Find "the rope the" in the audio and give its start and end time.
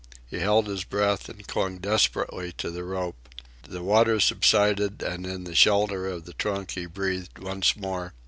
2.71-3.83